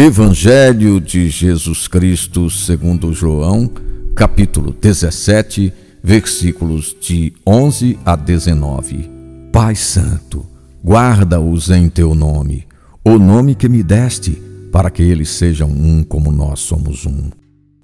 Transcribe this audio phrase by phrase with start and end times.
[0.00, 3.68] Evangelho de Jesus Cristo, segundo João,
[4.14, 9.10] capítulo 17, versículos de 11 a 19.
[9.52, 10.46] Pai Santo,
[10.84, 12.64] guarda-os em teu nome,
[13.04, 14.40] o nome que me deste,
[14.70, 17.30] para que eles sejam um como nós somos um.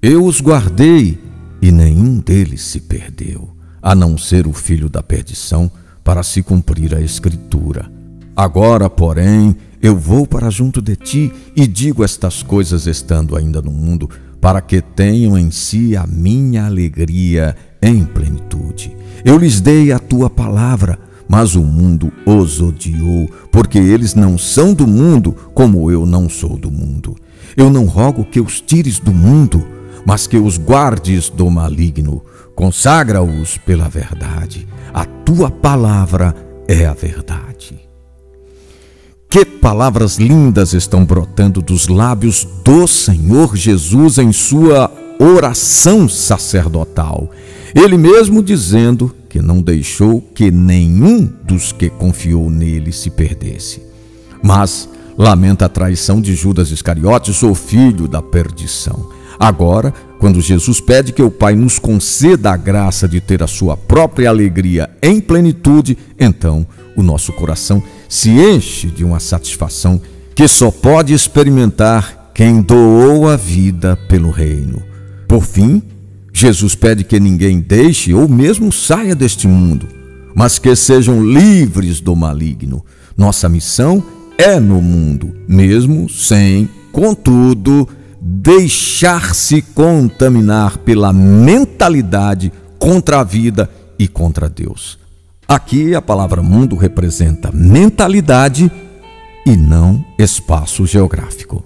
[0.00, 1.18] Eu os guardei
[1.60, 5.68] e nenhum deles se perdeu, a não ser o filho da perdição,
[6.04, 7.90] para se cumprir a Escritura.
[8.36, 13.70] Agora, porém, eu vou para junto de ti e digo estas coisas estando ainda no
[13.70, 14.10] mundo,
[14.40, 18.94] para que tenham em si a minha alegria em plenitude.
[19.24, 20.98] Eu lhes dei a tua palavra,
[21.28, 26.58] mas o mundo os odiou, porque eles não são do mundo, como eu não sou
[26.58, 27.14] do mundo.
[27.56, 29.64] Eu não rogo que os tires do mundo,
[30.04, 32.22] mas que os guardes do maligno.
[32.54, 34.66] Consagra-os pela verdade.
[34.92, 36.34] A tua palavra
[36.68, 37.53] é a verdade.
[39.34, 47.28] Que palavras lindas estão brotando dos lábios do Senhor Jesus em sua oração sacerdotal.
[47.74, 53.82] Ele mesmo dizendo que não deixou que nenhum dos que confiou nele se perdesse.
[54.40, 59.10] Mas lamenta a traição de Judas Iscariotes, o filho da perdição.
[59.36, 63.76] Agora, quando Jesus pede que o Pai nos conceda a graça de ter a sua
[63.76, 66.64] própria alegria em plenitude, então
[66.96, 70.00] o nosso coração se enche de uma satisfação
[70.34, 74.82] que só pode experimentar quem doou a vida pelo reino.
[75.28, 75.82] Por fim,
[76.32, 79.88] Jesus pede que ninguém deixe ou mesmo saia deste mundo,
[80.34, 82.84] mas que sejam livres do maligno.
[83.16, 84.02] Nossa missão
[84.36, 87.88] é no mundo, mesmo sem, contudo,
[88.20, 94.98] deixar-se contaminar pela mentalidade contra a vida e contra Deus.
[95.46, 98.70] Aqui a palavra mundo representa mentalidade
[99.46, 101.64] e não espaço geográfico.